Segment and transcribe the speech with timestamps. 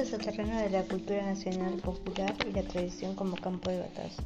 [0.00, 4.24] Este terreno de la cultura nacional popular y la tradición como campo de batalla.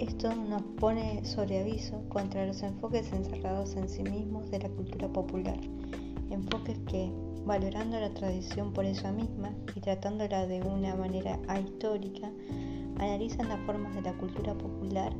[0.00, 5.06] Esto nos pone sobre aviso contra los enfoques encerrados en sí mismos de la cultura
[5.06, 5.56] popular,
[6.28, 7.12] enfoques que,
[7.46, 12.32] valorando la tradición por ella misma y tratándola de una manera ahistórica,
[12.96, 15.12] analizan las formas de la cultura popular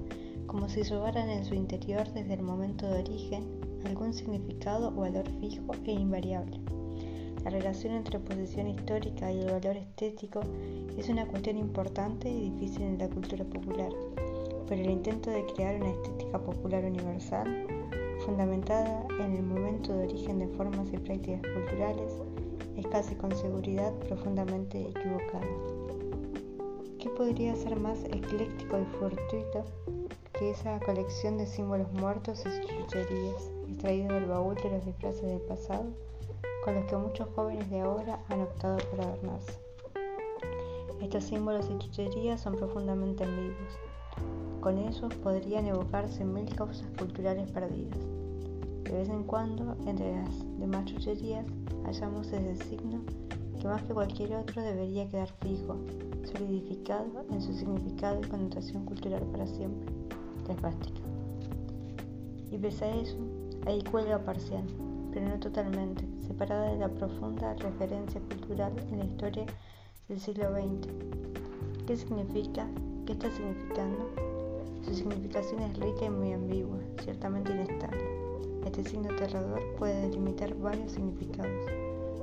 [0.48, 5.30] como si llevaran en su interior desde el momento de origen algún significado o valor
[5.40, 6.58] fijo e invariable.
[7.44, 10.40] La relación entre posición histórica y el valor estético
[10.96, 13.90] es una cuestión importante y difícil en la cultura popular,
[14.68, 17.66] pero el intento de crear una estética popular universal,
[18.24, 22.12] fundamentada en el momento de origen de formas y prácticas culturales,
[22.76, 25.88] es casi con seguridad profundamente equivocado.
[26.98, 29.64] ¿Qué podría ser más ecléctico y fortuito
[30.38, 35.40] que esa colección de símbolos muertos y chucherías extraídos del baúl de los disfraces del
[35.42, 35.86] pasado?
[36.68, 39.58] Con los que muchos jóvenes de ahora han optado por adornarse.
[41.00, 43.78] Estos símbolos y chucherías son profundamente ambiguos.
[44.60, 47.98] Con ellos podrían evocarse mil causas culturales perdidas.
[48.84, 51.46] De vez en cuando, entre las demás chucherías,
[51.86, 53.00] hallamos ese signo
[53.58, 55.74] que más que cualquier otro debería quedar fijo,
[56.30, 59.90] solidificado en su significado y connotación cultural para siempre,
[60.46, 61.00] la esvástica.
[62.50, 63.16] Y pese a eso,
[63.66, 64.64] ahí cuelga parcial,
[65.12, 69.46] pero no totalmente, separada de la profunda referencia cultural en la historia
[70.08, 70.88] del siglo XX.
[71.86, 72.66] ¿Qué significa?
[73.06, 74.10] ¿Qué está significando?
[74.84, 77.98] Su significación es rica y muy ambigua, ciertamente inestable.
[78.66, 81.66] Este signo aterrador puede delimitar varios significados,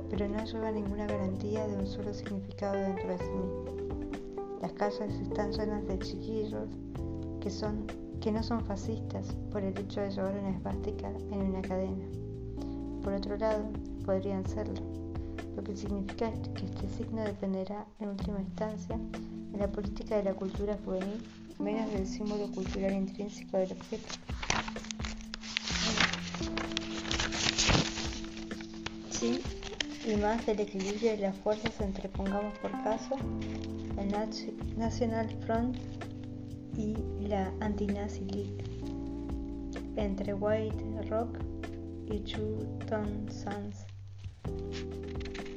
[0.08, 3.64] pero no lleva ninguna garantía de un solo significado dentro de sí mismo.
[4.62, 6.68] Las calles están llenas de chiquillos
[7.40, 7.86] que, son,
[8.20, 12.06] que no son fascistas por el hecho de llevar una esvástica en una cadena
[13.06, 13.62] por otro lado,
[14.06, 14.80] podrían serlo,
[15.56, 18.98] lo que significa que este signo dependerá en última instancia
[19.52, 21.20] de la política de la cultura juvenil,
[21.58, 24.14] menos del símbolo cultural intrínseco del objeto.
[29.10, 29.40] Sí,
[30.06, 33.16] y más del equilibrio de las fuerzas entre, pongamos por caso,
[33.98, 35.78] el National Front
[36.76, 36.94] y
[37.26, 38.56] la Anti-Nazi League,
[39.96, 41.38] entre White Rock
[42.10, 43.85] y Chuton Sans.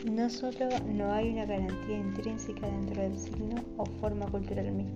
[0.06, 4.96] No solo no hay una garantía intrínseca dentro del signo o forma cultural mismo,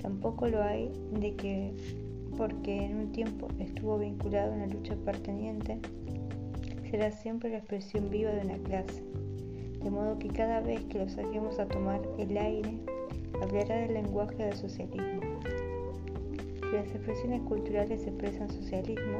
[0.00, 1.74] tampoco lo hay de que
[2.36, 5.78] porque en un tiempo estuvo vinculado a una lucha perteniente,
[6.90, 9.02] será siempre la expresión viva de una clase,
[9.82, 12.78] de modo que cada vez que lo saquemos a tomar el aire,
[13.42, 15.22] hablará del lenguaje del socialismo.
[16.60, 19.18] Si las expresiones culturales expresan socialismo,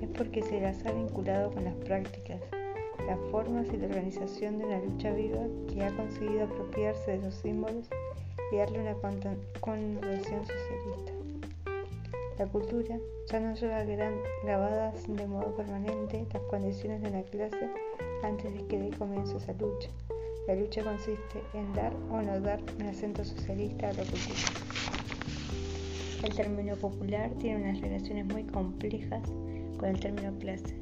[0.00, 2.40] es porque se las ha vinculado con las prácticas,
[3.10, 7.34] las formas y la organización de una lucha viva que ha conseguido apropiarse de esos
[7.34, 7.88] símbolos
[8.52, 8.94] y darle una
[9.60, 11.12] connotación socialista.
[12.38, 12.96] La cultura
[13.28, 13.82] ya no lleva
[14.44, 17.68] grabadas de modo permanente las condiciones de una clase
[18.22, 19.88] antes de que dé comienzo esa lucha.
[20.46, 24.38] La lucha consiste en dar o no dar un acento socialista a la cultura.
[26.22, 29.22] El término popular tiene unas relaciones muy complejas
[29.78, 30.76] con el término clase.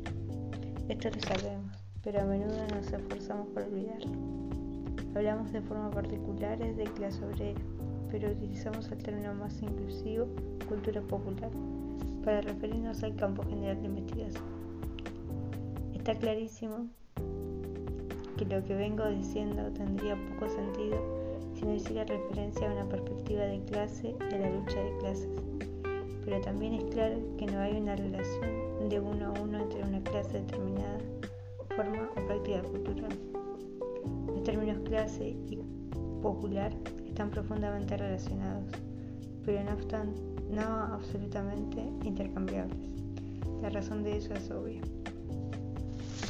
[0.91, 1.68] Esto lo sabemos,
[2.03, 4.13] pero a menudo nos esforzamos por olvidarlo.
[5.15, 7.61] Hablamos de forma particulares de clase obrera,
[8.11, 10.27] pero utilizamos el término más inclusivo,
[10.69, 11.51] cultura popular,
[12.25, 14.45] para referirnos al campo general de investigación.
[15.95, 16.87] Está clarísimo
[18.37, 20.97] que lo que vengo diciendo tendría poco sentido
[21.55, 25.29] si no hiciera referencia a una perspectiva de clase y a la lucha de clases.
[26.25, 30.01] Pero también es claro que no hay una relación de uno a uno entre una
[30.03, 31.01] clase determinada,
[31.79, 33.17] forma o práctica cultural.
[34.27, 35.61] Los términos clase y
[36.21, 36.73] popular
[37.07, 38.73] están profundamente relacionados,
[39.45, 40.13] pero no, están,
[40.51, 40.63] no
[40.93, 42.77] absolutamente intercambiables.
[43.63, 44.81] La razón de eso es obvia.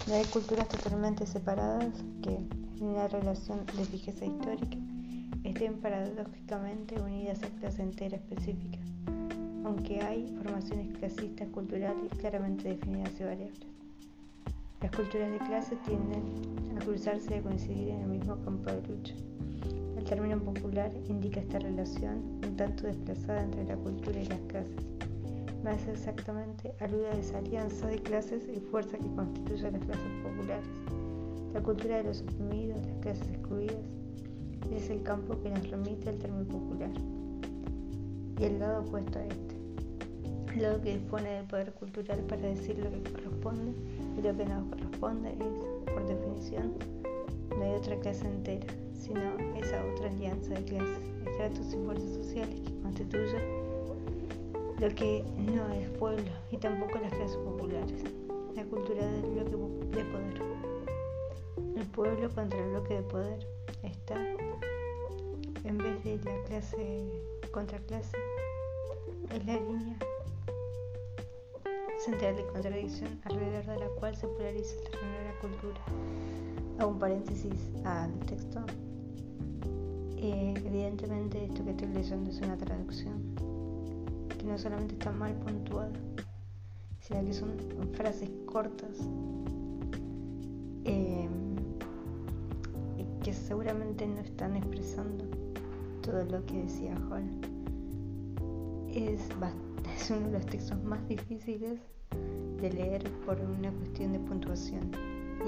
[0.07, 4.77] No hay culturas totalmente separadas que, en una relación de fijeza histórica,
[5.45, 8.79] estén paradójicamente unidas a clase entera específica
[9.65, 13.78] aunque hay formaciones clasistas culturales claramente definidas y variables.
[14.81, 16.23] Las culturas de clase tienden
[16.77, 19.15] a cruzarse y a coincidir en el mismo campo de lucha.
[19.97, 24.87] El término popular indica esta relación un tanto desplazada entre la cultura y las clases.
[25.65, 30.69] Más exactamente, alude a esa alianza de clases y fuerza que constituye las clases populares.
[31.53, 33.85] La cultura de los oprimidos, las clases excluidas,
[34.73, 36.91] es el campo que nos remite al término popular.
[38.39, 39.59] Y el lado opuesto a este
[40.57, 43.73] lo que dispone del poder cultural para decir lo que corresponde
[44.23, 46.75] lo que no corresponde es, por definición,
[47.57, 49.21] no hay otra clase entera, sino
[49.57, 53.69] esa otra alianza de clases, estratos y fuerzas sociales que constituyen
[54.81, 58.05] lo que no es pueblo y tampoco las clases populares,
[58.55, 60.43] la cultura del bloque de poder.
[61.77, 63.47] El pueblo contra el bloque de poder
[63.83, 64.17] está,
[65.65, 67.23] en vez de la clase
[67.53, 68.17] contra clase,
[69.33, 69.99] es la línea
[72.11, 75.81] central de contradicción alrededor de la cual se polariza el terreno de la cultura.
[76.79, 78.61] Hago un paréntesis al texto.
[80.17, 83.35] Eh, evidentemente esto que estoy leyendo es una traducción
[84.39, 85.93] que no solamente está mal puntuada,
[87.01, 87.51] sino que son
[87.93, 88.97] frases cortas
[90.85, 91.29] eh,
[93.23, 95.25] que seguramente no están expresando
[96.01, 97.58] todo lo que decía Hall.
[98.95, 99.21] Es,
[99.97, 101.79] es uno de los textos más difíciles
[102.61, 104.91] de leer por una cuestión de puntuación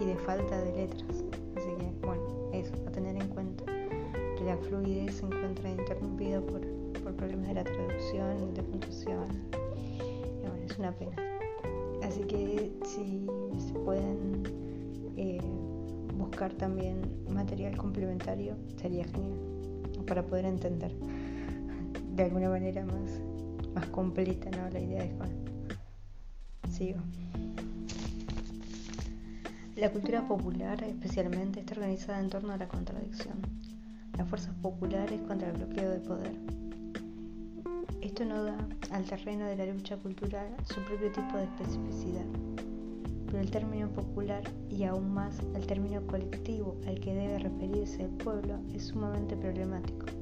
[0.01, 1.25] y de falta de letras.
[1.57, 6.61] Así que, bueno, eso, a tener en cuenta que la fluidez se encuentra interrumpida por,
[7.03, 9.27] por problemas de la traducción, de puntuación.
[9.99, 11.17] Y bueno, es una pena.
[12.03, 13.27] Así que si
[13.59, 14.43] se pueden
[15.17, 15.41] eh,
[16.17, 19.39] buscar también material complementario, sería genial
[20.07, 20.93] para poder entender
[22.17, 23.21] de alguna manera más,
[23.87, 25.31] completa la idea de Juan.
[26.71, 27.01] Sigo.
[29.77, 33.41] La cultura popular especialmente está organizada en torno a la contradicción,
[34.17, 36.33] las fuerzas populares contra el bloqueo de poder.
[38.03, 38.59] Esto no da
[38.91, 42.27] al terreno de la lucha cultural su propio tipo de especificidad,
[43.27, 48.11] pero el término popular y aún más el término colectivo al que debe referirse el
[48.11, 50.20] pueblo es sumamente problemático.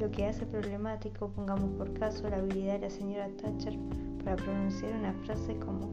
[0.00, 3.76] Lo que hace problemático, pongamos por caso, la habilidad de la señora Thatcher
[4.22, 5.90] para pronunciar una frase como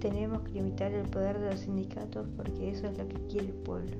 [0.00, 3.54] tenemos que limitar el poder de los sindicatos porque eso es lo que quiere el
[3.54, 3.96] pueblo.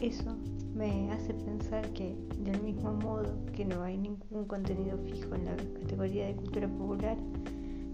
[0.00, 0.36] Eso
[0.74, 5.56] me hace pensar que, del mismo modo que no hay ningún contenido fijo en la
[5.56, 7.16] categoría de cultura popular,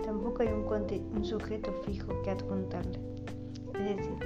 [0.04, 2.98] tampoco hay un, sujeto fijo que adjuntarle.
[3.74, 4.16] Es decir,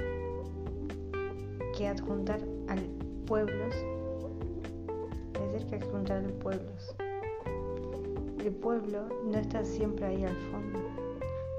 [1.77, 2.79] que adjuntar al
[3.27, 3.75] pueblos,
[5.67, 6.95] es decir, que adjuntar a los pueblos.
[8.43, 10.97] El pueblo no está siempre ahí al fondo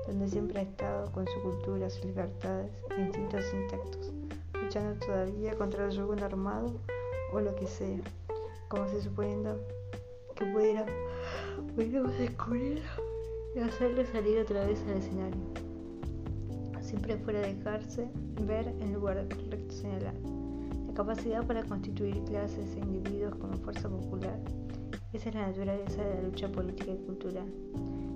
[0.09, 4.13] donde siempre ha estado con su cultura, sus libertades e instintos intactos,
[4.55, 6.73] luchando todavía contra el yugo armado
[7.33, 7.99] o lo que sea,
[8.69, 9.61] como si suponiendo
[10.35, 10.87] que pudiera,
[11.77, 12.83] pudiéramos descubrir
[13.55, 15.41] y hacerle salir otra vez al escenario.
[16.81, 18.09] Siempre fuera dejarse
[18.47, 20.38] ver en lugar de correcto señalar.
[20.99, 24.37] Capacidad para constituir clases e individuos como fuerza popular.
[25.13, 27.47] Esa es la naturaleza de la lucha política y cultural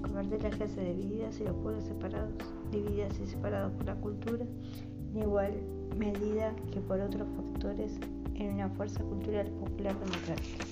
[0.02, 2.32] convertir las clases divididas y los pueblos separados,
[2.72, 4.44] divididas y separados por la cultura,
[5.14, 5.52] en igual
[5.96, 8.00] medida que por otros factores
[8.34, 10.64] en una fuerza cultural popular democrática.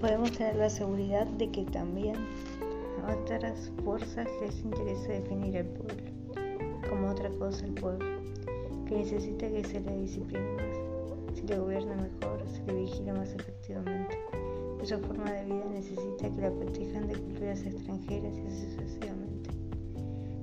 [0.00, 2.16] Podemos tener la seguridad de que también
[3.06, 6.14] a otras fuerzas les interesa definir el pueblo
[6.88, 8.13] como otra cosa el pueblo,
[8.86, 13.32] que necesita que se le discipline más, se le gobierne mejor, se le vigile más
[13.34, 14.18] efectivamente
[14.86, 19.50] su forma de vida necesita que la protejan de culturas extranjeras y así sucesivamente.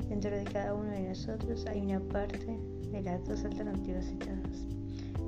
[0.10, 2.58] Dentro de cada uno de nosotros hay una parte
[2.92, 4.66] de las dos alternativas citadas.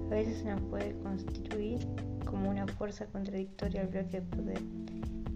[0.08, 1.80] A veces se nos puede constituir
[2.26, 4.62] como una fuerza contradictoria al bloque de poder.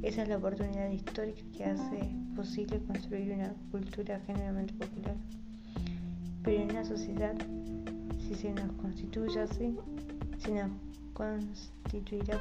[0.02, 2.00] Esa es la oportunidad histórica que hace
[2.36, 5.16] posible construir una cultura genuinamente popular.
[6.44, 7.36] Pero en una sociedad,
[8.20, 9.76] si se nos constituye así,
[10.40, 10.72] si nos
[11.14, 12.40] constituirá